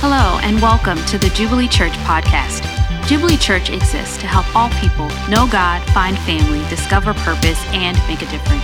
[0.00, 2.62] Hello, and welcome to the Jubilee Church podcast.
[3.08, 8.22] Jubilee Church exists to help all people know God, find family, discover purpose, and make
[8.22, 8.62] a difference.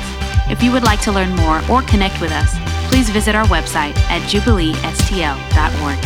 [0.48, 2.54] If you would like to learn more or connect with us,
[2.88, 5.98] please visit our website at jubileestl.org.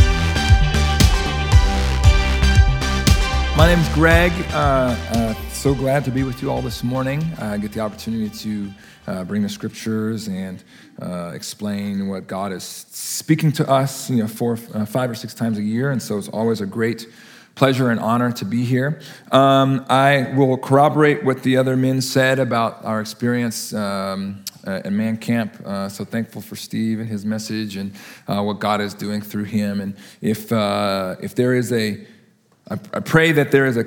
[3.58, 4.32] My name is Greg.
[4.52, 5.27] Uh, uh,
[5.58, 7.20] so glad to be with you all this morning.
[7.36, 8.70] I get the opportunity to
[9.08, 10.62] uh, bring the scriptures and
[11.02, 15.34] uh, explain what God is speaking to us, you know, four, uh, five or six
[15.34, 15.90] times a year.
[15.90, 17.08] And so it's always a great
[17.56, 19.00] pleasure and honor to be here.
[19.32, 25.16] Um, I will corroborate what the other men said about our experience um, at Man
[25.16, 25.60] Camp.
[25.66, 27.92] Uh, so thankful for Steve and his message and
[28.28, 29.80] uh, what God is doing through him.
[29.80, 32.06] And if, uh, if there is a
[32.70, 33.84] I pray that there is a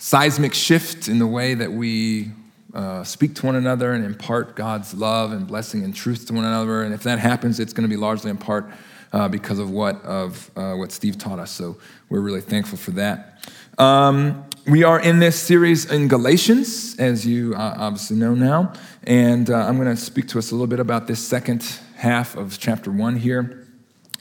[0.00, 2.30] seismic shift in the way that we
[2.72, 6.44] uh, speak to one another and impart God's love and blessing and truth to one
[6.44, 6.82] another.
[6.82, 8.70] And if that happens, it's going to be largely in part
[9.12, 11.50] uh, because of what of uh, what Steve taught us.
[11.50, 11.76] So
[12.08, 13.46] we're really thankful for that.
[13.76, 18.72] Um, we are in this series in Galatians, as you uh, obviously know now,
[19.04, 21.62] and uh, I'm going to speak to us a little bit about this second
[21.96, 23.59] half of chapter one here.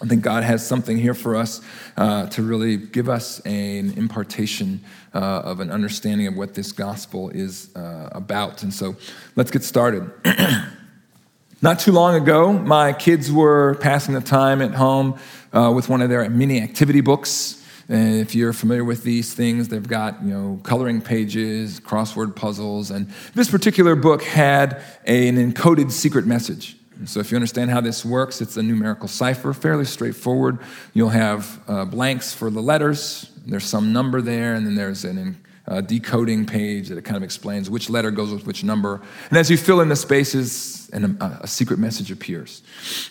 [0.02, 1.62] I think God has something here for us
[1.98, 4.82] uh, to really give us an impartation
[5.14, 8.64] uh, of an understanding of what this gospel is uh, about.
[8.64, 8.96] And so
[9.36, 10.10] let's get started.
[11.62, 15.20] Not too long ago, my kids were passing the time at home
[15.52, 17.62] uh, with one of their mini activity books.
[17.90, 22.92] And if you're familiar with these things, they've got you know coloring pages, crossword puzzles,
[22.92, 26.79] and this particular book had an encoded secret message.
[27.06, 30.60] So, if you understand how this works, it's a numerical cipher, fairly straightforward.
[30.94, 35.34] You'll have uh, blanks for the letters, there's some number there, and then there's a
[35.68, 39.02] uh, decoding page that kind of explains which letter goes with which number.
[39.30, 42.64] And as you fill in the spaces, and a, a secret message appears.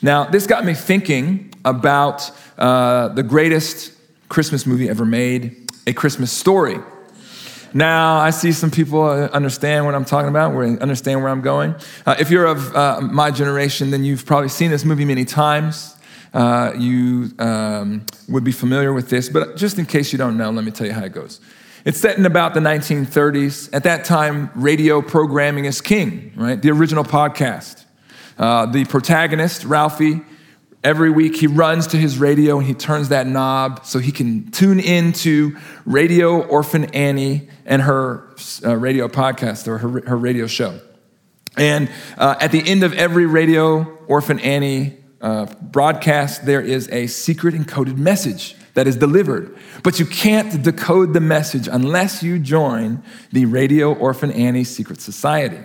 [0.02, 3.92] Now, this got me thinking about uh, the greatest
[4.28, 6.78] Christmas movie ever made, A Christmas Story.
[7.74, 11.74] Now, I see some people uh, understand what I'm talking about, understand where I'm going.
[12.06, 15.94] Uh, if you're of uh, my generation, then you've probably seen this movie many times.
[16.32, 20.50] Uh, you um, would be familiar with this, but just in case you don't know,
[20.50, 21.40] let me tell you how it goes.
[21.84, 23.72] It's set in about the 1930s.
[23.72, 26.60] At that time, radio programming is king, right?
[26.60, 27.84] The original podcast.
[28.38, 30.20] Uh, the protagonist, Ralphie,
[30.88, 34.50] Every week he runs to his radio and he turns that knob so he can
[34.52, 35.54] tune into
[35.84, 38.26] Radio Orphan Annie and her
[38.64, 40.80] uh, radio podcast or her, her radio show.
[41.58, 47.06] And uh, at the end of every Radio Orphan Annie uh, broadcast, there is a
[47.06, 49.54] secret encoded message that is delivered.
[49.82, 55.60] But you can't decode the message unless you join the Radio Orphan Annie Secret Society.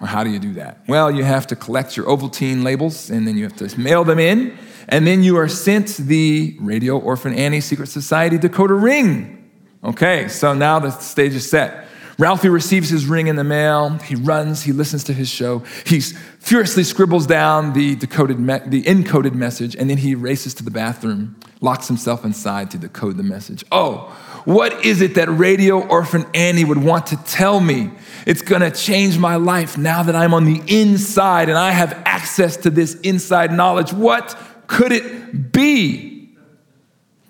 [0.00, 0.82] Or how do you do that?
[0.86, 4.18] Well, you have to collect your Ovaltine labels and then you have to mail them
[4.18, 4.56] in.
[4.88, 9.50] And then you are sent the Radio Orphan Annie Secret Society decoder ring.
[9.84, 11.86] Okay, so now the stage is set.
[12.18, 13.90] Ralphie receives his ring in the mail.
[13.98, 15.60] He runs, he listens to his show.
[15.86, 20.64] He furiously scribbles down the, decoded me- the encoded message, and then he races to
[20.64, 23.64] the bathroom, locks himself inside to decode the message.
[23.70, 27.90] Oh, what is it that Radio Orphan Annie would want to tell me?
[28.26, 32.56] It's gonna change my life now that I'm on the inside and I have access
[32.58, 33.92] to this inside knowledge.
[33.92, 36.36] What could it be?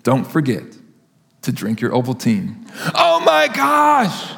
[0.03, 0.63] Don't forget
[1.43, 2.69] to drink your Ovaltine.
[2.95, 4.33] Oh my gosh!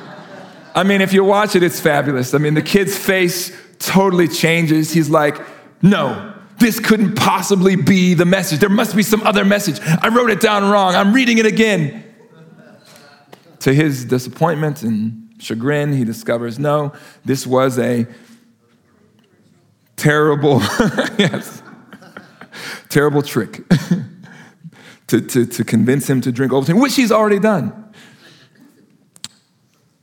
[0.74, 2.34] I mean, if you watch it, it's fabulous.
[2.34, 4.92] I mean, the kid's face totally changes.
[4.94, 5.38] He's like,
[5.82, 8.59] no, this couldn't possibly be the message.
[8.59, 9.80] There must be some other message.
[9.82, 10.96] I wrote it down wrong.
[10.96, 12.03] I'm reading it again.
[13.61, 18.07] To his disappointment and chagrin, he discovers no, this was a
[19.95, 20.59] terrible,
[21.19, 21.61] yes,
[22.89, 23.61] terrible trick
[25.07, 27.94] to, to, to convince him to drink Ovaltine, which he's already done.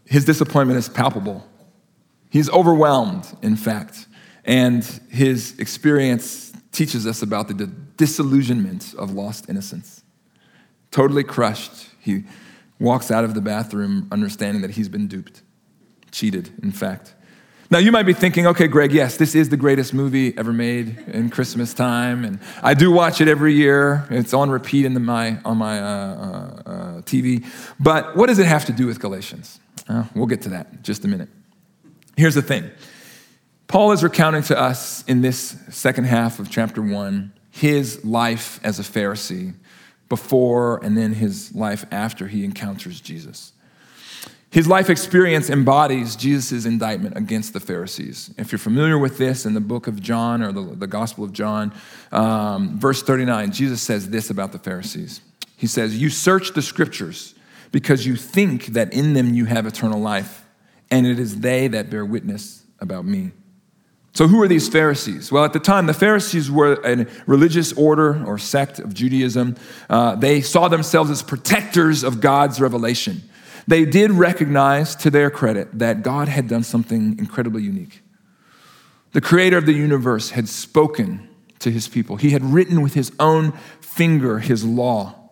[0.05, 1.45] His disappointment is palpable.
[2.31, 4.07] He's overwhelmed, in fact,
[4.45, 10.05] and his experience teaches us about the disillusionment of lost innocence.
[10.93, 12.23] Totally crushed, he
[12.79, 15.43] walks out of the bathroom understanding that he's been duped,
[16.11, 17.15] cheated, in fact.
[17.71, 21.05] Now, you might be thinking, okay, Greg, yes, this is the greatest movie ever made
[21.09, 24.07] in Christmas time, and I do watch it every year.
[24.11, 27.45] It's on repeat in the, my, on my uh, uh, uh, TV.
[27.79, 29.61] But what does it have to do with Galatians?
[29.87, 31.29] Uh, we'll get to that in just a minute.
[32.17, 32.71] Here's the thing
[33.67, 38.79] Paul is recounting to us in this second half of chapter one his life as
[38.79, 39.55] a Pharisee
[40.09, 43.53] before and then his life after he encounters Jesus.
[44.51, 48.33] His life experience embodies Jesus' indictment against the Pharisees.
[48.39, 51.35] If you're familiar with this in the book of John or the, the Gospel of
[51.35, 51.73] John,
[52.13, 55.21] um, verse 39, Jesus says this about the Pharisees.
[55.55, 57.35] He says, You search the scriptures
[57.73, 60.47] because you think that in them you have eternal life,
[60.91, 63.33] and it is they that bear witness about me.
[64.19, 65.31] So, who are these Pharisees?
[65.31, 69.55] Well, at the time, the Pharisees were a religious order or sect of Judaism.
[69.89, 73.23] Uh, they saw themselves as protectors of God's revelation.
[73.69, 78.03] They did recognize, to their credit, that God had done something incredibly unique.
[79.13, 81.29] The creator of the universe had spoken
[81.61, 85.31] to his people, he had written with his own finger his law,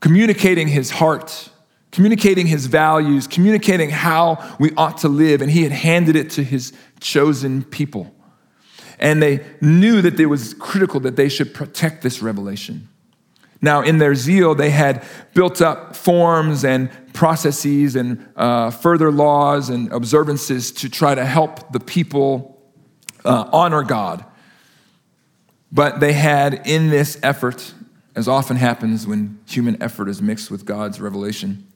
[0.00, 1.50] communicating his heart,
[1.92, 6.44] communicating his values, communicating how we ought to live, and he had handed it to
[6.44, 8.14] his chosen people.
[8.98, 12.88] And they knew that it was critical that they should protect this revelation.
[13.62, 15.04] Now, in their zeal, they had
[15.34, 21.72] built up forms and processes and uh, further laws and observances to try to help
[21.72, 22.62] the people
[23.24, 24.24] uh, honor God.
[25.72, 27.74] But they had, in this effort,
[28.16, 31.69] as often happens when human effort is mixed with God's revelation,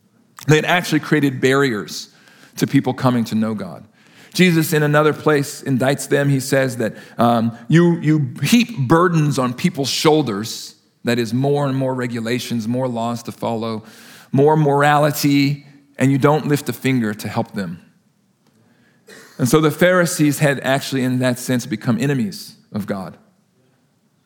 [0.46, 2.14] they had actually created barriers
[2.56, 3.86] to people coming to know God.
[4.32, 6.28] Jesus, in another place, indicts them.
[6.28, 10.74] He says that um, you, you heap burdens on people's shoulders
[11.04, 13.84] that is, more and more regulations, more laws to follow,
[14.32, 15.66] more morality,
[15.98, 17.80] and you don't lift a finger to help them.
[19.38, 23.18] And so the Pharisees had actually, in that sense, become enemies of God,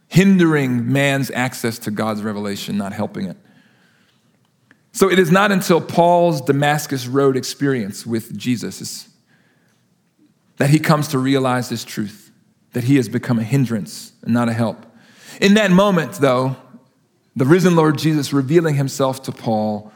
[0.07, 3.37] hindering man's access to God's revelation, not helping it.
[4.99, 9.09] So it is not until Paul's Damascus Road experience with Jesus
[10.57, 12.33] that he comes to realize this truth
[12.73, 14.85] that he has become a hindrance and not a help.
[15.41, 16.57] In that moment, though,
[17.37, 19.93] the risen Lord Jesus revealing himself to Paul,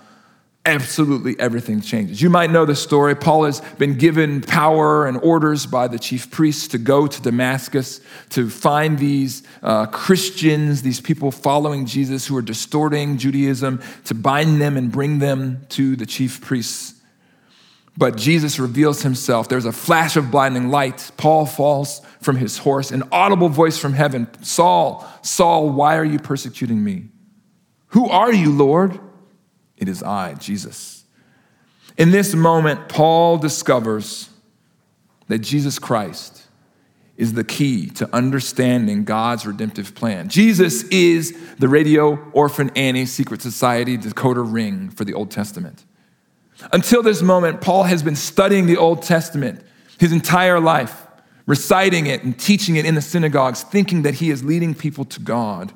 [0.65, 2.23] absolutely everything changes.
[2.23, 3.17] You might know the story.
[3.17, 8.01] Paul has been given power and orders by the chief priests to go to Damascus
[8.31, 14.61] to find these uh, Christians, these people following Jesus who are distorting Judaism, to bind
[14.61, 16.95] them and bring them to the chief priests.
[17.97, 19.49] But Jesus reveals himself.
[19.49, 21.11] There's a flash of blinding light.
[21.17, 26.19] Paul falls from his horse, an audible voice from heaven Saul, Saul, why are you
[26.19, 27.09] persecuting me?
[27.89, 28.99] Who are you, Lord?
[29.83, 31.03] It is I, Jesus.
[31.99, 34.31] In this moment, Paul discovers
[35.27, 36.47] that Jesus Christ
[37.17, 40.29] is the key to understanding God's redemptive plan.
[40.29, 45.85] Jesus is the Radio Orphan Annie Secret Society decoder ring for the Old Testament.
[46.73, 49.67] Until this moment, Paul has been studying the Old Testament
[49.99, 51.09] his entire life,
[51.47, 55.19] reciting it and teaching it in the synagogues, thinking that he is leading people to
[55.19, 55.73] God.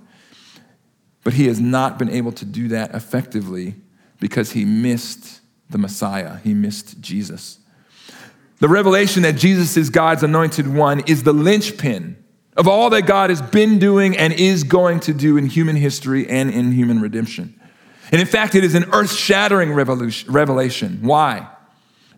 [1.25, 3.75] But he has not been able to do that effectively
[4.21, 5.41] because he missed
[5.71, 7.59] the Messiah, he missed Jesus.
[8.59, 12.17] The revelation that Jesus is God's anointed one is the linchpin
[12.57, 16.27] of all that God has been doing and is going to do in human history
[16.27, 17.61] and in human redemption.
[18.11, 21.01] And in fact, it is an earth shattering revelation.
[21.03, 21.49] Why?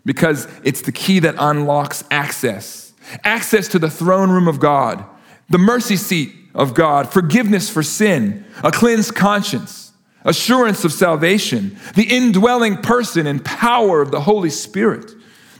[0.05, 2.89] Because it's the key that unlocks access
[3.23, 5.03] access to the throne room of God,
[5.49, 9.88] the mercy seat of God, forgiveness for sin, a cleansed conscience,
[10.23, 15.11] assurance of salvation, the indwelling person and power of the Holy Spirit,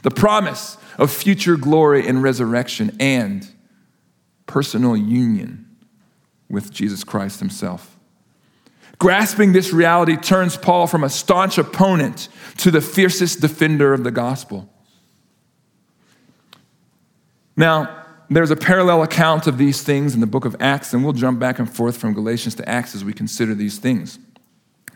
[0.02, 3.48] the promise of future glory and resurrection, and
[4.46, 5.66] personal union
[6.48, 7.96] with Jesus Christ Himself.
[8.98, 14.10] Grasping this reality turns Paul from a staunch opponent to the fiercest defender of the
[14.10, 14.68] gospel.
[17.56, 21.14] Now, there's a parallel account of these things in the book of Acts, and we'll
[21.14, 24.18] jump back and forth from Galatians to Acts as we consider these things.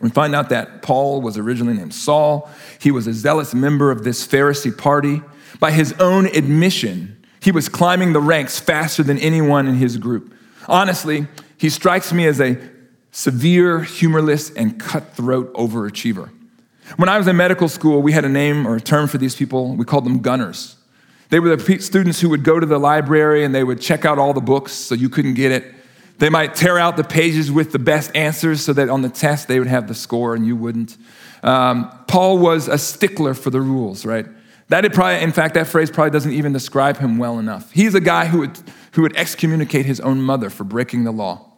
[0.01, 2.49] We find out that Paul was originally named Saul.
[2.79, 5.21] He was a zealous member of this Pharisee party.
[5.59, 10.33] By his own admission, he was climbing the ranks faster than anyone in his group.
[10.67, 12.57] Honestly, he strikes me as a
[13.11, 16.29] severe, humorless, and cutthroat overachiever.
[16.97, 19.35] When I was in medical school, we had a name or a term for these
[19.35, 19.75] people.
[19.75, 20.75] We called them gunners.
[21.29, 24.19] They were the students who would go to the library and they would check out
[24.19, 25.74] all the books so you couldn't get it.
[26.17, 29.47] They might tear out the pages with the best answers so that on the test
[29.47, 30.97] they would have the score and you wouldn't.
[31.43, 34.25] Um, Paul was a stickler for the rules, right?
[34.69, 37.71] That probably, in fact, that phrase probably doesn't even describe him well enough.
[37.71, 38.59] He's a guy who would,
[38.93, 41.51] who would excommunicate his own mother for breaking the law.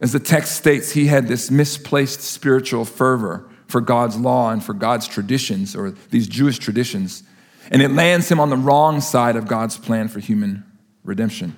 [0.00, 4.74] As the text states, he had this misplaced spiritual fervor for God's law and for
[4.74, 7.22] God's traditions, or these Jewish traditions
[7.70, 10.64] and it lands him on the wrong side of God's plan for human
[11.04, 11.56] redemption.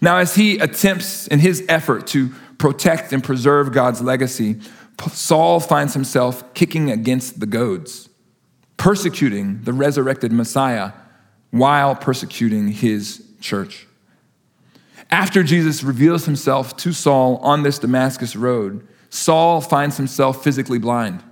[0.00, 4.60] Now, as he attempts in his effort to protect and preserve God's legacy,
[5.10, 8.08] Saul finds himself kicking against the goads,
[8.76, 10.92] persecuting the resurrected Messiah
[11.50, 13.86] while persecuting his church.
[15.10, 21.22] After Jesus reveals himself to Saul on this Damascus road, Saul finds himself physically blind,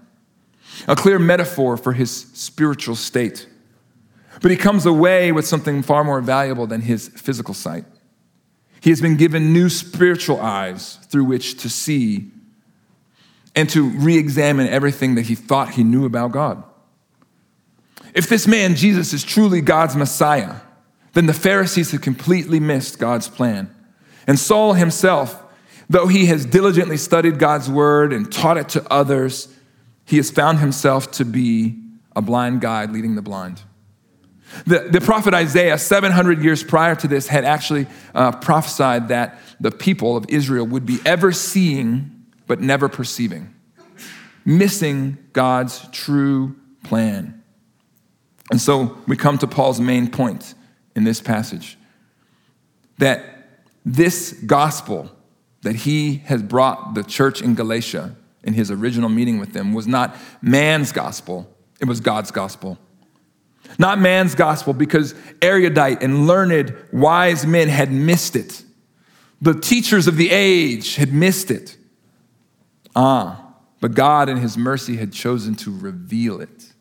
[0.87, 3.49] a clear metaphor for his spiritual state.
[4.41, 7.85] But he comes away with something far more valuable than his physical sight.
[8.83, 12.33] He has been given new spiritual eyes through which to see
[13.55, 16.65] and to re examine everything that he thought he knew about God.
[18.13, 20.57] If this man, Jesus, is truly God's Messiah,
[21.13, 23.73] then the Pharisees have completely missed God's plan.
[24.27, 25.41] And Saul himself,
[25.89, 29.49] though he has diligently studied God's word and taught it to others,
[30.05, 31.79] he has found himself to be
[32.17, 33.63] a blind guide leading the blind.
[34.67, 39.71] The, the prophet Isaiah, 700 years prior to this, had actually uh, prophesied that the
[39.71, 43.55] people of Israel would be ever seeing but never perceiving,
[44.45, 47.43] missing God's true plan.
[48.51, 50.55] And so we come to Paul's main point
[50.95, 51.79] in this passage
[52.99, 53.49] that
[53.85, 55.11] this gospel
[55.63, 59.87] that he has brought the church in Galatia in his original meeting with them was
[59.87, 61.49] not man's gospel,
[61.81, 62.79] it was God's gospel.
[63.79, 68.63] Not man's gospel because erudite and learned wise men had missed it.
[69.41, 71.77] The teachers of the age had missed it.
[72.95, 76.73] Ah, but God in his mercy had chosen to reveal it.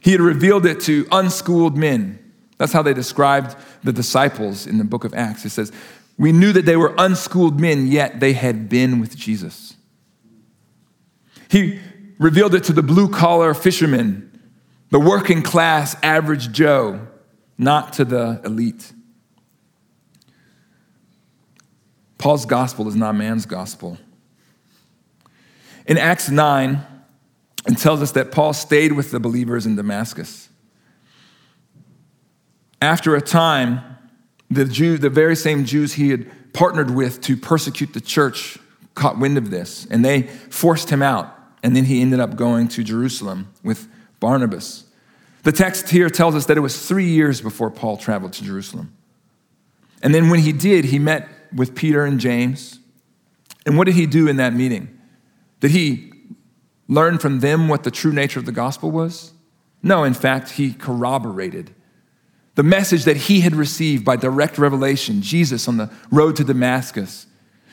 [0.00, 2.18] He had revealed it to unschooled men
[2.62, 5.44] that's how they described the disciples in the book of Acts.
[5.44, 5.72] It says,
[6.16, 9.74] We knew that they were unschooled men, yet they had been with Jesus.
[11.50, 11.80] He
[12.20, 14.31] revealed it to the blue collar fishermen,
[14.92, 17.08] the working class average Joe,
[17.56, 18.92] not to the elite.
[22.18, 23.96] Paul's gospel is not man's gospel.
[25.86, 26.86] In Acts 9,
[27.68, 30.50] it tells us that Paul stayed with the believers in Damascus.
[32.82, 33.80] After a time,
[34.50, 38.58] the, Jew, the very same Jews he had partnered with to persecute the church
[38.94, 41.34] caught wind of this, and they forced him out.
[41.62, 43.88] And then he ended up going to Jerusalem with
[44.22, 44.84] Barnabas.
[45.42, 48.96] The text here tells us that it was three years before Paul traveled to Jerusalem.
[50.00, 52.78] And then when he did, he met with Peter and James.
[53.66, 54.96] And what did he do in that meeting?
[55.58, 56.12] Did he
[56.86, 59.32] learn from them what the true nature of the gospel was?
[59.82, 61.74] No, in fact, he corroborated
[62.54, 67.26] the message that he had received by direct revelation, Jesus on the road to Damascus,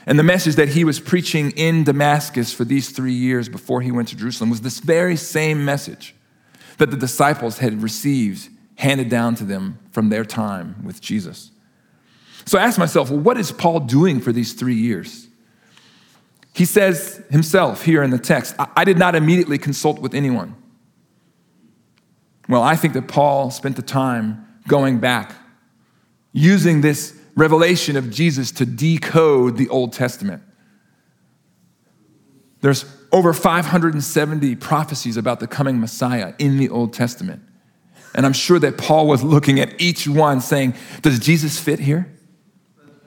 [0.05, 3.91] and the message that he was preaching in Damascus for these three years before he
[3.91, 6.15] went to Jerusalem was this very same message
[6.79, 11.51] that the disciples had received, handed down to them from their time with Jesus.
[12.45, 15.27] So I asked myself, well, what is Paul doing for these three years?
[16.55, 20.55] He says himself here in the text, I did not immediately consult with anyone.
[22.47, 25.33] Well, I think that Paul spent the time going back,
[26.31, 30.41] using this revelation of Jesus to decode the Old Testament.
[32.61, 37.41] There's over 570 prophecies about the coming Messiah in the Old Testament.
[38.13, 42.11] And I'm sure that Paul was looking at each one saying, Does Jesus fit here?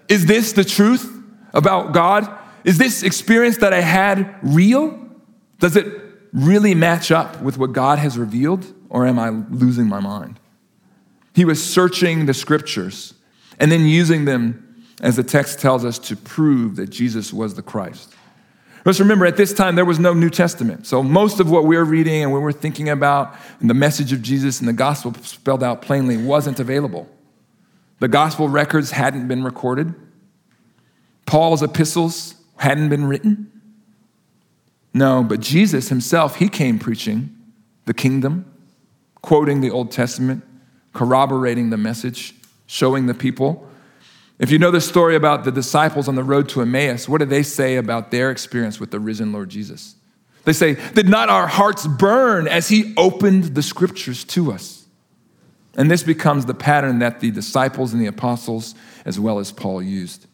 [0.08, 1.10] Is this the truth
[1.52, 2.28] about God?
[2.64, 4.98] Is this experience that I had real?
[5.58, 5.86] Does it
[6.32, 8.72] really match up with what God has revealed?
[8.88, 10.38] Or am I losing my mind?
[11.34, 13.14] He was searching the scriptures
[13.58, 17.62] and then using them, as the text tells us, to prove that Jesus was the
[17.62, 18.14] Christ.
[18.84, 20.86] Let's remember, at this time, there was no New Testament.
[20.86, 24.22] So most of what we're reading and what we're thinking about and the message of
[24.22, 27.08] Jesus and the gospel spelled out plainly wasn't available.
[28.00, 29.94] The gospel records hadn't been recorded.
[31.26, 33.48] Paul's epistles hadn't been written.
[34.92, 37.34] No, but Jesus himself, he came preaching
[37.84, 38.52] the kingdom,
[39.22, 40.44] quoting the Old Testament,
[40.92, 42.34] corroborating the message,
[42.66, 43.68] showing the people.
[44.42, 47.24] If you know the story about the disciples on the road to Emmaus, what do
[47.24, 49.94] they say about their experience with the risen Lord Jesus?
[50.42, 54.84] They say, Did not our hearts burn as he opened the scriptures to us?
[55.76, 59.80] And this becomes the pattern that the disciples and the apostles, as well as Paul,
[59.80, 60.26] used.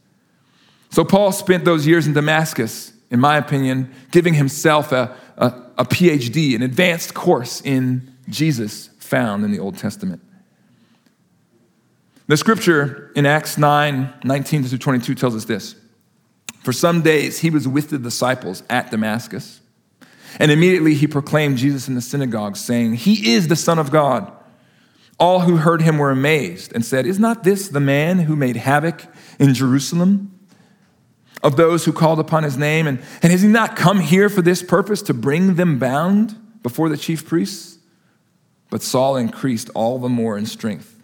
[0.89, 5.85] So Paul spent those years in Damascus, in my opinion, giving himself a, a, a
[5.85, 10.23] PhD, an advanced course in Jesus found in the Old Testament.
[12.29, 15.75] The scripture in Acts 9 19 through 22 tells us this
[16.63, 19.63] For some days he was with the disciples at Damascus,
[20.39, 24.31] and immediately he proclaimed Jesus in the synagogue, saying, He is the Son of God.
[25.19, 28.57] All who heard him were amazed and said, Is not this the man who made
[28.57, 29.07] havoc
[29.39, 30.39] in Jerusalem
[31.43, 32.87] of those who called upon his name?
[32.87, 36.91] And, and has he not come here for this purpose, to bring them bound before
[36.91, 37.79] the chief priests?
[38.69, 40.98] But Saul increased all the more in strength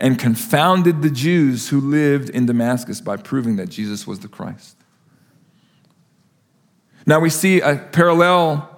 [0.00, 4.76] and confounded the Jews who lived in Damascus by proving that Jesus was the Christ.
[7.06, 8.68] Now we see a parallel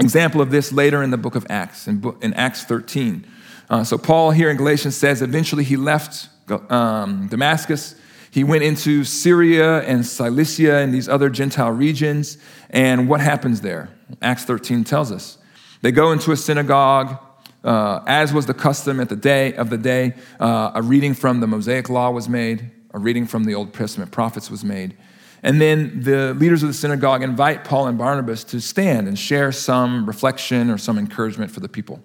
[0.00, 3.26] example of this later in the book of Acts, in, in Acts 13.
[3.68, 6.28] Uh, so Paul here in Galatians says eventually he left
[6.70, 7.94] um, Damascus.
[8.30, 12.38] He went into Syria and Cilicia and these other Gentile regions.
[12.70, 13.90] And what happens there?
[14.20, 15.38] Acts 13 tells us.
[15.82, 17.18] They go into a synagogue
[17.64, 21.40] uh, as was the custom at the day of the day, uh, a reading from
[21.40, 24.96] the Mosaic Law was made, a reading from the Old Testament prophets was made.
[25.42, 29.52] And then the leaders of the synagogue invite Paul and Barnabas to stand and share
[29.52, 32.02] some reflection or some encouragement for the people.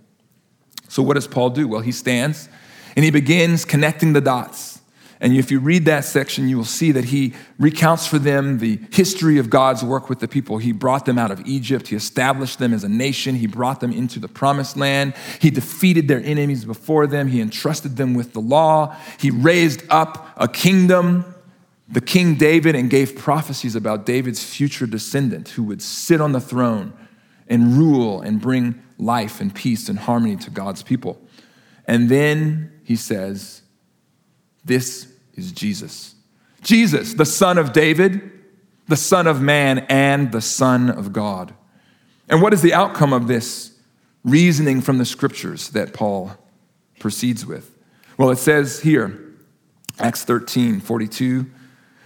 [0.89, 1.67] So, what does Paul do?
[1.67, 2.49] Well, he stands
[2.97, 4.68] and he begins connecting the dots
[5.21, 8.79] and if you read that section, you will see that he recounts for them the
[8.91, 10.59] history of God's work with the people.
[10.59, 13.91] He brought them out of Egypt, he established them as a nation, he brought them
[13.91, 18.39] into the promised land, he defeated their enemies before them, he entrusted them with the
[18.39, 21.25] law, he raised up a kingdom,
[21.89, 26.41] the King David, and gave prophecies about David's future descendant who would sit on the
[26.41, 26.93] throne
[27.49, 31.19] and rule and bring life and peace and harmony to God's people.
[31.85, 33.63] And then he says,
[34.63, 35.08] This
[35.39, 36.15] is Jesus.
[36.61, 38.31] Jesus, the Son of David,
[38.87, 41.53] the Son of Man, and the Son of God.
[42.27, 43.71] And what is the outcome of this
[44.23, 46.31] reasoning from the scriptures that Paul
[46.99, 47.75] proceeds with?
[48.17, 49.17] Well, it says here,
[49.97, 51.49] Acts 13 42,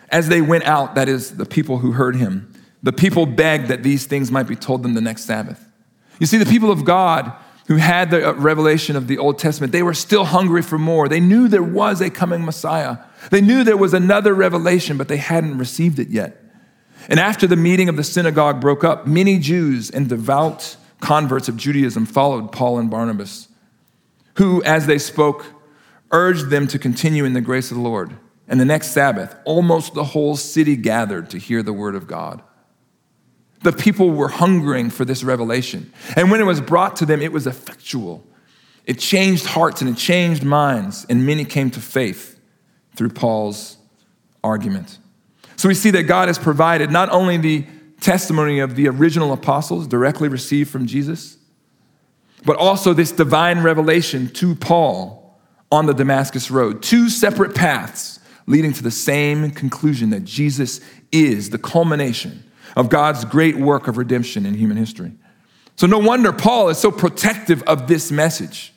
[0.09, 3.81] as they went out, that is, the people who heard him, the people begged that
[3.81, 5.65] these things might be told them the next Sabbath.
[6.19, 7.33] You see, the people of God
[7.67, 11.07] who had the uh, revelation of the Old Testament, they were still hungry for more.
[11.07, 12.97] They knew there was a coming Messiah.
[13.31, 16.41] They knew there was another revelation, but they hadn't received it yet.
[17.09, 21.57] And after the meeting of the synagogue broke up, many Jews and devout converts of
[21.57, 23.49] Judaism followed Paul and Barnabas,
[24.35, 25.45] who, as they spoke,
[26.11, 28.15] urged them to continue in the grace of the Lord.
[28.47, 32.41] And the next Sabbath, almost the whole city gathered to hear the word of God.
[33.63, 35.91] The people were hungering for this revelation.
[36.15, 38.25] And when it was brought to them, it was effectual.
[38.85, 42.39] It changed hearts and it changed minds, and many came to faith
[42.95, 43.77] through Paul's
[44.43, 44.99] argument.
[45.55, 47.65] So we see that God has provided not only the
[48.01, 51.37] testimony of the original apostles directly received from Jesus,
[52.45, 55.39] but also this divine revelation to Paul
[55.71, 56.83] on the Damascus Road.
[56.83, 62.43] Two separate paths leading to the same conclusion that Jesus is the culmination
[62.75, 65.11] of God's great work of redemption in human history.
[65.75, 68.73] So, no wonder Paul is so protective of this message.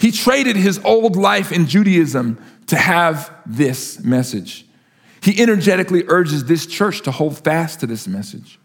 [0.00, 4.66] He traded his old life in Judaism to have this message.
[5.22, 8.58] He energetically urges this church to hold fast to this message.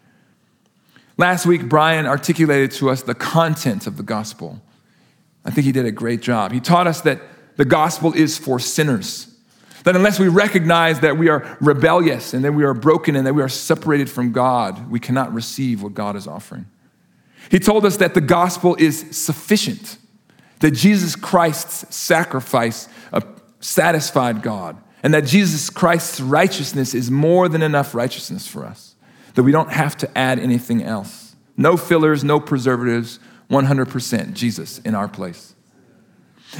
[1.17, 4.61] Last week, Brian articulated to us the content of the gospel.
[5.45, 6.51] I think he did a great job.
[6.51, 7.21] He taught us that
[7.57, 9.35] the gospel is for sinners.
[9.87, 13.33] That unless we recognize that we are rebellious and that we are broken and that
[13.33, 16.65] we are separated from God, we cannot receive what God is offering.
[17.49, 19.97] He told us that the gospel is sufficient,
[20.59, 23.21] that Jesus Christ's sacrifice uh,
[23.61, 28.93] satisfied God, and that Jesus Christ's righteousness is more than enough righteousness for us,
[29.35, 31.37] that we don't have to add anything else.
[31.55, 33.19] No fillers, no preservatives,
[33.49, 35.55] 100% Jesus in our place.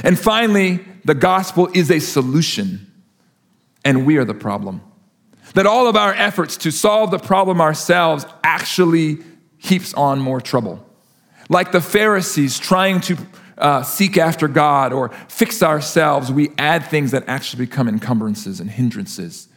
[0.02, 2.86] And finally, the gospel is a solution
[3.88, 4.82] and we are the problem.
[5.54, 9.20] That all of our efforts to solve the problem ourselves actually
[9.56, 10.86] heaps on more trouble.
[11.48, 13.16] Like the Pharisees trying to
[13.56, 18.70] uh, seek after God or fix ourselves, we add things that actually become encumbrances and
[18.70, 19.48] hindrances.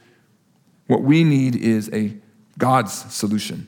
[0.87, 2.15] What we need is a
[2.57, 3.67] God's solution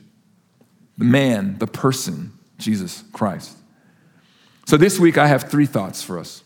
[0.96, 3.54] the man, the person, Jesus Christ.
[4.64, 6.42] So this week I have three thoughts for us.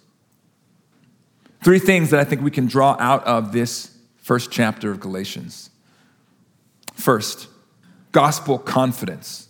[1.63, 3.98] Three things that I think we can draw out of this
[4.29, 5.71] first chapter of Galatians.
[6.93, 7.49] First,
[8.13, 9.49] gospel confidence.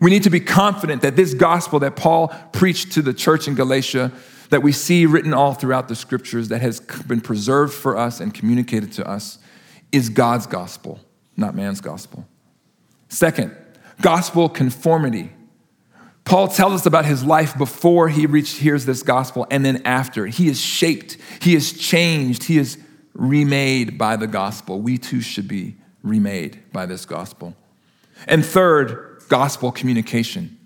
[0.00, 3.56] We need to be confident that this gospel that Paul preached to the church in
[3.56, 4.12] Galatia,
[4.50, 8.32] that we see written all throughout the scriptures, that has been preserved for us and
[8.32, 9.40] communicated to us,
[9.90, 11.00] is God's gospel,
[11.36, 12.28] not man's gospel.
[13.08, 13.56] Second,
[14.00, 15.32] gospel conformity.
[16.24, 20.26] Paul tells us about his life before he reached, hears this gospel and then after.
[20.26, 22.78] He is shaped, he is changed, he is
[23.20, 24.80] remade by the gospel.
[24.80, 27.54] We too should be remade by this gospel.
[28.26, 30.58] And third, gospel communication.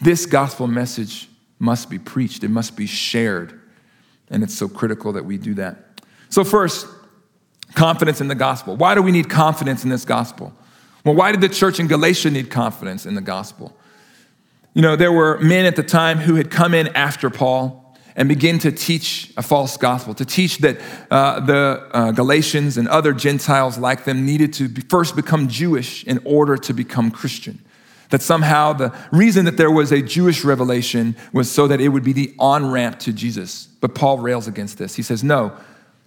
[0.00, 3.60] This gospel message must be preached, it must be shared.
[4.30, 6.00] And it's so critical that we do that.
[6.28, 6.86] So, first,
[7.74, 8.76] Confidence in the gospel.
[8.76, 10.52] Why do we need confidence in this gospel?
[11.04, 13.76] Well, why did the church in Galatia need confidence in the gospel?
[14.74, 17.79] You know, there were men at the time who had come in after Paul
[18.16, 22.88] and begin to teach a false gospel, to teach that uh, the uh, Galatians and
[22.88, 27.64] other Gentiles like them needed to be, first become Jewish in order to become Christian.
[28.10, 32.02] That somehow the reason that there was a Jewish revelation was so that it would
[32.02, 33.68] be the on ramp to Jesus.
[33.80, 34.96] But Paul rails against this.
[34.96, 35.52] He says, no,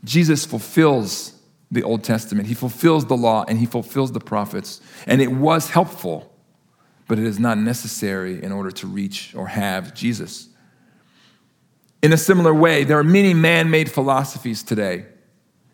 [0.04, 1.34] Jesus fulfills
[1.72, 4.80] the Old Testament, he fulfills the law, and he fulfills the prophets.
[5.08, 6.32] And it was helpful,
[7.08, 10.50] but it is not necessary in order to reach or have Jesus.
[12.04, 15.06] In a similar way, there are many man made philosophies today,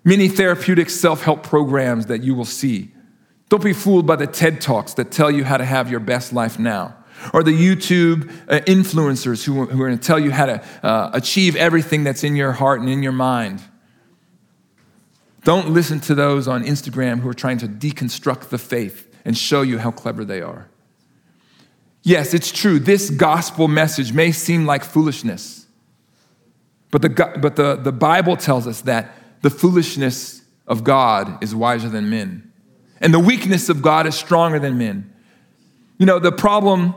[0.04, 2.92] many therapeutic self help programs that you will see.
[3.50, 6.32] Don't be fooled by the TED Talks that tell you how to have your best
[6.32, 6.96] life now,
[7.34, 11.10] or the YouTube uh, influencers who, who are going to tell you how to uh,
[11.14, 13.64] achieve everything that's in your heart and in your mind.
[15.44, 19.64] Don't listen to those on Instagram who are trying to deconstruct the faith and show
[19.64, 20.70] you how clever they are.
[22.04, 22.78] Yes, it's true.
[22.78, 25.66] This gospel message may seem like foolishness.
[26.92, 31.90] But, the, but the, the Bible tells us that the foolishness of God is wiser
[31.90, 32.52] than men,
[33.00, 35.14] and the weakness of God is stronger than men.
[35.98, 36.96] You know, the problem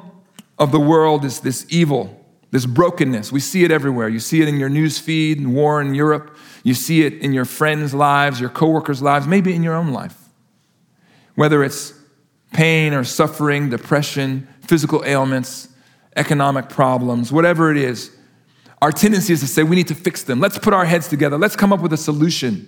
[0.58, 3.32] of the world is this evil, this brokenness.
[3.32, 4.08] We see it everywhere.
[4.08, 6.36] You see it in your news feed, war in Europe.
[6.62, 10.16] You see it in your friends' lives, your coworkers' lives, maybe in your own life.
[11.34, 11.94] Whether it's
[12.52, 15.68] pain or suffering, depression, physical ailments,
[16.14, 18.14] economic problems, whatever it is,
[18.82, 20.40] our tendency is to say we need to fix them.
[20.40, 21.38] Let's put our heads together.
[21.38, 22.66] Let's come up with a solution.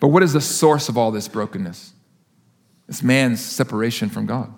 [0.00, 1.92] But what is the source of all this brokenness?
[2.88, 4.52] It's man's separation from God.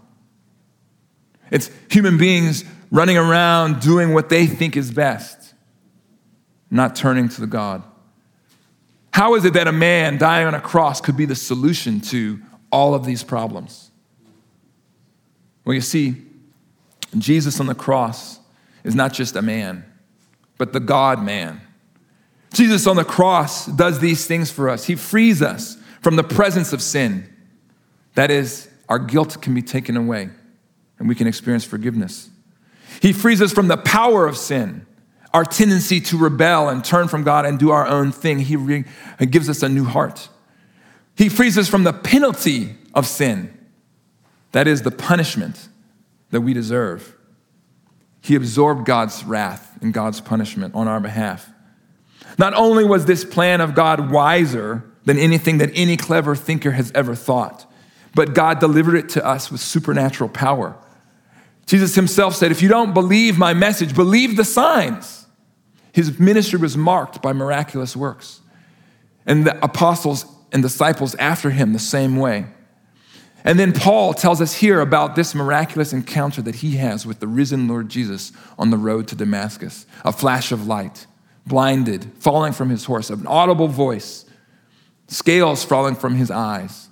[1.51, 5.53] It's human beings running around doing what they think is best,
[6.71, 7.83] not turning to the God.
[9.13, 12.41] How is it that a man dying on a cross could be the solution to
[12.73, 13.91] all of these problems?
[15.67, 16.17] Well, you see,
[17.19, 18.40] Jesus on the cross
[18.85, 19.85] is not just a man,
[20.59, 21.61] but the God man.
[22.53, 24.85] Jesus on the cross does these things for us.
[24.85, 27.29] He frees us from the presence of sin.
[28.15, 30.31] That is, our guilt can be taken away
[30.99, 32.29] and we can experience forgiveness.
[33.01, 34.87] He frees us from the power of sin,
[35.33, 38.41] our tendency to rebel and turn from God and do our own thing.
[38.41, 38.85] He re-
[39.31, 40.29] gives us a new heart.
[41.15, 43.57] He frees us from the penalty of sin,
[44.53, 45.69] that is, the punishment
[46.31, 47.17] that we deserve.
[48.21, 51.51] He absorbed God's wrath and God's punishment on our behalf.
[52.39, 56.93] Not only was this plan of God wiser than anything that any clever thinker has
[56.95, 57.71] ever thought,
[58.15, 60.77] but God delivered it to us with supernatural power.
[61.67, 65.27] Jesus himself said, If you don't believe my message, believe the signs.
[65.93, 68.41] His ministry was marked by miraculous works.
[69.27, 72.47] And the apostles and disciples after him the same way.
[73.45, 77.27] And then Paul tells us here about this miraculous encounter that he has with the
[77.27, 81.07] risen Lord Jesus on the road to Damascus a flash of light,
[81.47, 84.27] blinded, falling from his horse, an audible voice,
[85.09, 86.89] scales falling from his eyes.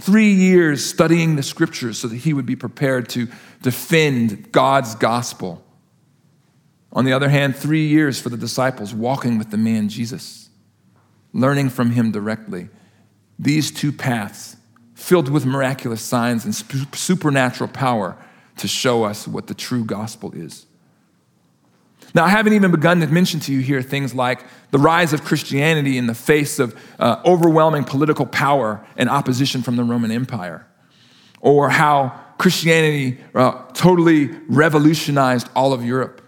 [0.00, 3.28] Three years studying the scriptures so that he would be prepared to
[3.62, 5.64] defend God's gospel.
[6.92, 10.48] On the other hand, three years for the disciples walking with the man Jesus,
[11.32, 12.68] learning from him directly.
[13.38, 14.56] These two paths
[15.04, 16.54] filled with miraculous signs and
[16.94, 18.16] supernatural power
[18.56, 20.64] to show us what the true gospel is.
[22.14, 25.22] Now, I haven't even begun to mention to you here things like the rise of
[25.22, 30.66] Christianity in the face of uh, overwhelming political power and opposition from the Roman Empire,
[31.40, 36.22] or how Christianity uh, totally revolutionized all of Europe.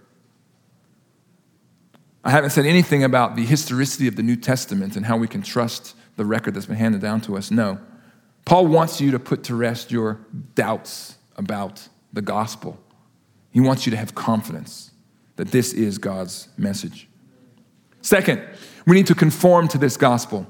[2.25, 5.41] I haven't said anything about the historicity of the New Testament and how we can
[5.41, 7.51] trust the record that's been handed down to us.
[7.51, 7.79] No.
[8.47, 10.21] Paul wants you to put to rest your
[10.55, 12.79] doubts about the gospel.
[13.51, 14.93] He wants you to have confidence
[15.35, 17.09] that this is God's message.
[18.01, 18.41] Second,
[18.87, 20.47] we need to conform to this gospel.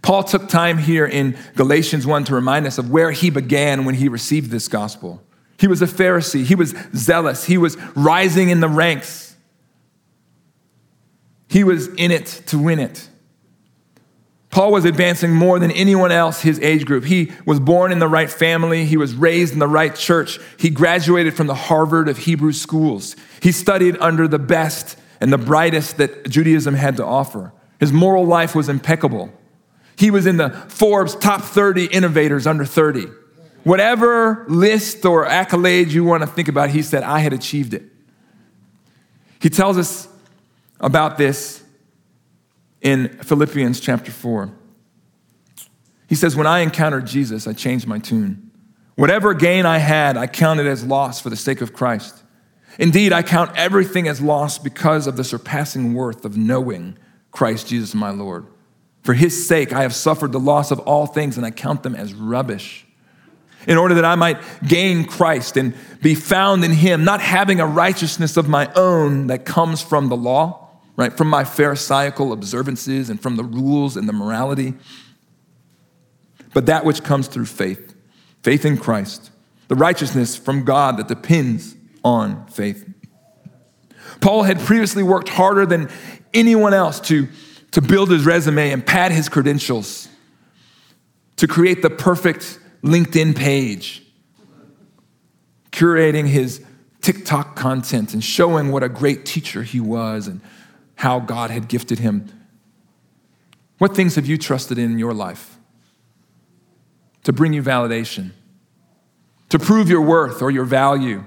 [0.00, 3.96] Paul took time here in Galatians 1 to remind us of where he began when
[3.96, 5.22] he received this gospel.
[5.58, 9.36] He was a Pharisee, he was zealous, he was rising in the ranks,
[11.48, 13.09] he was in it to win it.
[14.50, 17.04] Paul was advancing more than anyone else his age group.
[17.04, 18.84] He was born in the right family.
[18.84, 20.40] He was raised in the right church.
[20.58, 23.14] He graduated from the Harvard of Hebrew schools.
[23.40, 27.52] He studied under the best and the brightest that Judaism had to offer.
[27.78, 29.32] His moral life was impeccable.
[29.96, 33.06] He was in the Forbes top 30 innovators under 30.
[33.62, 37.84] Whatever list or accolade you want to think about, he said, I had achieved it.
[39.38, 40.08] He tells us
[40.80, 41.62] about this
[42.80, 44.50] in Philippians chapter 4.
[46.08, 48.50] He says, When I encountered Jesus, I changed my tune.
[48.96, 52.22] Whatever gain I had, I counted as loss for the sake of Christ.
[52.78, 56.98] Indeed, I count everything as loss because of the surpassing worth of knowing
[57.30, 58.46] Christ Jesus my Lord.
[59.02, 61.94] For his sake, I have suffered the loss of all things, and I count them
[61.94, 62.86] as rubbish,
[63.66, 67.66] in order that I might gain Christ and be found in him, not having a
[67.66, 70.59] righteousness of my own that comes from the law,
[71.00, 74.74] right, from my Pharisaical observances and from the rules and the morality,
[76.52, 77.94] but that which comes through faith,
[78.42, 79.30] faith in Christ,
[79.68, 82.86] the righteousness from God that depends on faith.
[84.20, 85.88] Paul had previously worked harder than
[86.34, 87.28] anyone else to,
[87.70, 90.08] to build his resume and pad his credentials,
[91.36, 94.02] to create the perfect LinkedIn page,
[95.70, 96.62] curating his
[97.00, 100.42] TikTok content and showing what a great teacher he was and
[101.00, 102.30] how God had gifted him.
[103.78, 105.58] What things have you trusted in in your life
[107.24, 108.32] to bring you validation,
[109.50, 111.24] to prove your worth or your value?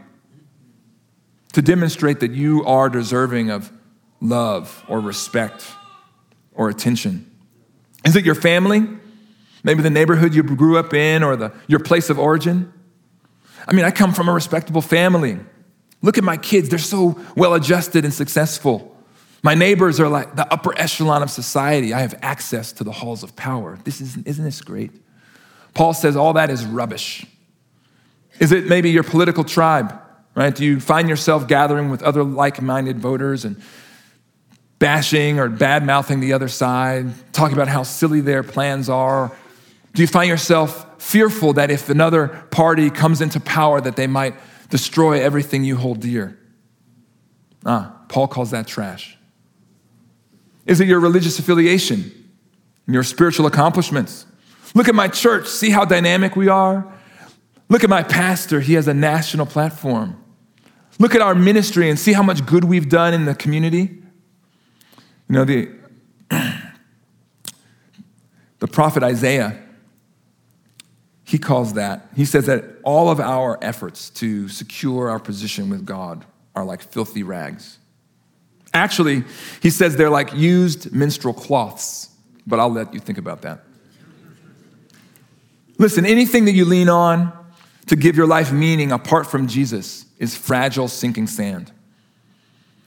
[1.53, 3.71] to demonstrate that you are deserving of
[4.19, 5.65] love or respect
[6.53, 7.29] or attention?
[8.05, 8.85] Is it your family?
[9.63, 12.73] Maybe the neighborhood you grew up in or the, your place of origin?
[13.65, 15.39] I mean, I come from a respectable family.
[16.01, 18.92] Look at my kids, they're so well adjusted and successful.
[19.43, 21.93] My neighbors are like the upper echelon of society.
[21.93, 23.77] I have access to the halls of power.
[23.83, 24.91] This is, isn't this great?
[25.73, 27.25] Paul says all that is rubbish.
[28.39, 29.99] Is it maybe your political tribe?
[30.35, 30.55] right?
[30.55, 33.61] Do you find yourself gathering with other like minded voters and
[34.79, 39.31] bashing or bad mouthing the other side, talking about how silly their plans are?
[39.93, 44.35] Do you find yourself fearful that if another party comes into power, that they might
[44.69, 46.37] destroy everything you hold dear?
[47.65, 49.17] Ah, Paul calls that trash.
[50.65, 51.99] Is it your religious affiliation
[52.85, 54.25] and your spiritual accomplishments?
[54.73, 56.91] Look at my church, see how dynamic we are?
[57.69, 60.23] Look at my pastor, he has a national platform.
[60.99, 64.01] Look at our ministry and see how much good we've done in the community.
[65.27, 65.71] You know, the,
[68.59, 69.59] the prophet Isaiah,
[71.23, 75.85] he calls that, he says that all of our efforts to secure our position with
[75.85, 77.79] God are like filthy rags.
[78.73, 79.23] Actually,
[79.61, 82.09] he says they're like used menstrual cloths,
[82.47, 83.63] but I'll let you think about that.
[85.77, 87.31] Listen, anything that you lean on
[87.87, 91.71] to give your life meaning apart from Jesus is fragile, sinking sand.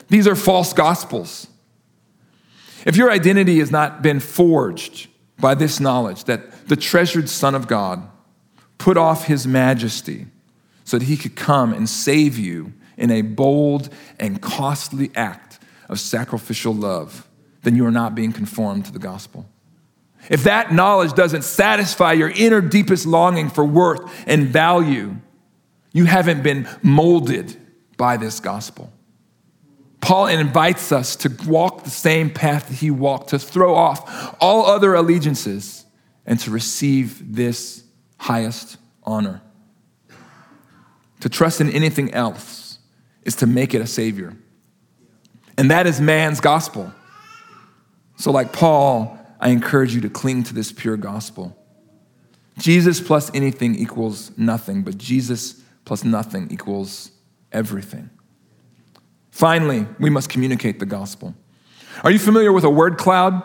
[0.08, 1.48] These are false gospels.
[2.84, 7.66] If your identity has not been forged by this knowledge that the treasured Son of
[7.66, 8.08] God
[8.78, 10.26] put off his majesty
[10.84, 15.45] so that he could come and save you in a bold and costly act
[15.88, 17.26] of sacrificial love,
[17.62, 19.48] then you are not being conformed to the gospel.
[20.28, 25.16] If that knowledge doesn't satisfy your inner deepest longing for worth and value,
[25.92, 27.56] you haven't been molded
[27.96, 28.92] by this gospel.
[30.00, 34.66] Paul invites us to walk the same path that he walked, to throw off all
[34.66, 35.84] other allegiances
[36.24, 37.84] and to receive this
[38.18, 39.42] highest honor.
[41.20, 42.78] To trust in anything else
[43.22, 44.36] is to make it a savior.
[45.58, 46.92] And that is man's gospel.
[48.16, 51.56] So, like Paul, I encourage you to cling to this pure gospel.
[52.58, 57.10] Jesus plus anything equals nothing, but Jesus plus nothing equals
[57.52, 58.10] everything.
[59.30, 61.34] Finally, we must communicate the gospel.
[62.02, 63.42] Are you familiar with a word cloud?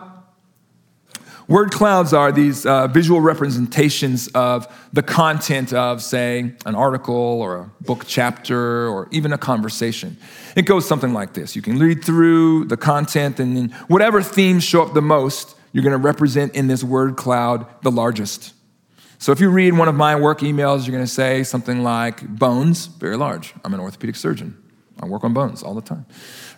[1.52, 7.56] Word clouds are these uh, visual representations of the content of, say, an article or
[7.58, 10.16] a book chapter or even a conversation.
[10.56, 14.64] It goes something like this You can read through the content, and then whatever themes
[14.64, 18.54] show up the most, you're going to represent in this word cloud the largest.
[19.18, 22.26] So if you read one of my work emails, you're going to say something like
[22.26, 23.52] bones, very large.
[23.62, 24.56] I'm an orthopedic surgeon.
[25.02, 26.06] I work on bones all the time,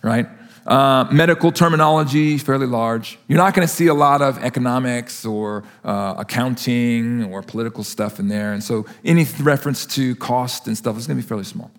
[0.03, 0.29] right?
[0.65, 3.19] Uh, medical terminology, fairly large.
[3.27, 8.19] You're not going to see a lot of economics or uh, accounting or political stuff
[8.19, 8.51] in there.
[8.51, 11.69] And so any reference to cost and stuff is going to be fairly small.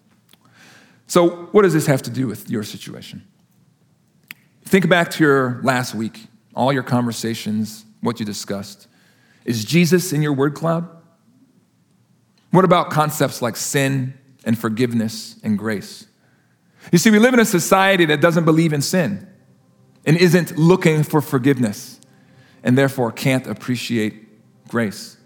[1.09, 3.27] So, what does this have to do with your situation?
[4.65, 8.89] Think back to your last week, all your conversations, what you discussed.
[9.45, 10.89] Is Jesus in your word cloud?
[12.51, 16.07] What about concepts like sin and forgiveness and grace?
[16.93, 19.29] You see, we live in a society that doesn't believe in sin
[20.05, 22.01] and isn't looking for forgiveness
[22.63, 25.17] and therefore can't appreciate grace.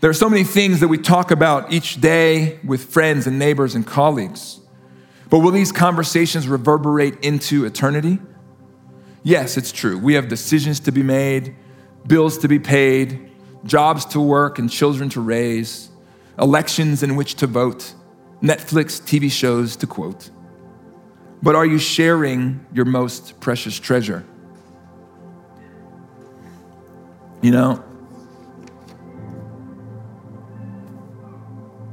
[0.00, 3.74] There are so many things that we talk about each day with friends and neighbors
[3.74, 4.60] and colleagues.
[5.28, 8.18] But will these conversations reverberate into eternity?
[9.22, 9.98] Yes, it's true.
[9.98, 11.54] We have decisions to be made,
[12.06, 13.30] bills to be paid,
[13.64, 15.90] jobs to work, and children to raise,
[16.38, 17.94] elections in which to vote,
[18.42, 20.30] Netflix TV shows to quote.
[21.42, 24.24] But are you sharing your most precious treasure?
[27.42, 27.84] You know,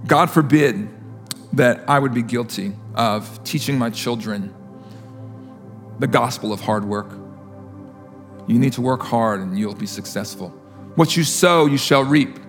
[0.06, 0.90] God forbid
[1.54, 4.54] that I would be guilty of teaching my children
[6.00, 7.12] the gospel of hard work.
[8.48, 10.50] You need to work hard and you'll be successful.
[10.96, 12.40] What you sow, you shall reap.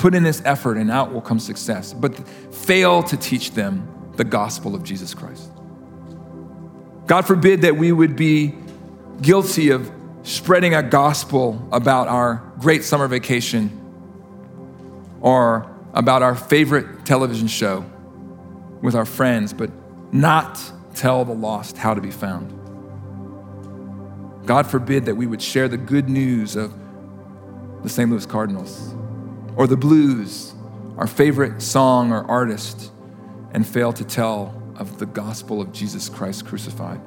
[0.00, 1.92] Put in this effort and out will come success.
[1.92, 2.18] But
[2.54, 3.86] fail to teach them
[4.16, 5.50] the gospel of Jesus Christ.
[7.04, 8.54] God forbid that we would be
[9.20, 13.78] guilty of spreading a gospel about our great summer vacation
[15.20, 17.84] or about our favorite television show
[18.80, 19.70] with our friends, but
[20.14, 20.58] not
[20.94, 22.48] tell the lost how to be found.
[24.46, 26.72] God forbid that we would share the good news of
[27.82, 28.10] the St.
[28.10, 28.94] Louis Cardinals
[29.60, 30.54] or the blues,
[30.96, 32.90] our favorite song or artist,
[33.52, 36.98] and fail to tell of the gospel of Jesus Christ crucified.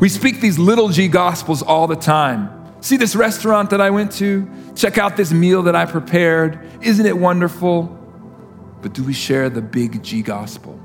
[0.00, 2.48] We speak these little g gospels all the time.
[2.80, 4.48] See this restaurant that I went to?
[4.74, 6.66] Check out this meal that I prepared.
[6.80, 7.84] Isn't it wonderful?
[8.80, 10.80] But do we share the big G gospel?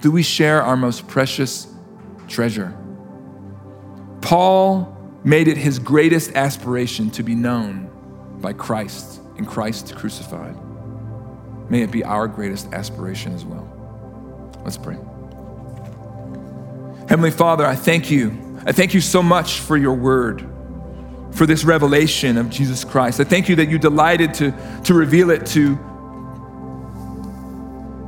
[0.00, 1.66] Do we share our most precious
[2.28, 2.74] treasure?
[4.22, 7.90] Paul made it his greatest aspiration to be known
[8.40, 10.56] by Christ and Christ crucified.
[11.70, 13.66] May it be our greatest aspiration as well.
[14.64, 14.96] Let's pray.
[17.08, 18.60] Heavenly Father, I thank you.
[18.66, 20.46] I thank you so much for your word,
[21.32, 23.20] for this revelation of Jesus Christ.
[23.20, 24.52] I thank you that you delighted to,
[24.84, 25.74] to reveal it to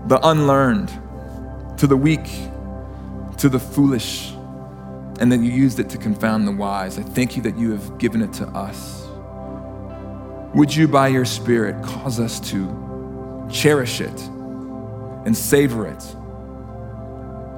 [0.06, 0.88] the unlearned,
[1.78, 2.26] to the weak,
[3.38, 4.32] to the foolish
[5.20, 6.98] and that you used it to confound the wise.
[6.98, 8.99] I thank you that you have given it to us.
[10.54, 14.20] Would you, by your Spirit, cause us to cherish it
[15.24, 16.04] and savor it?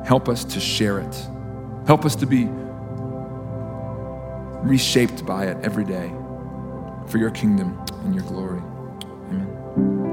[0.07, 1.29] Help us to share it.
[1.87, 2.49] Help us to be
[4.63, 6.13] reshaped by it every day
[7.09, 8.63] for your kingdom and your glory.
[9.31, 10.12] Amen.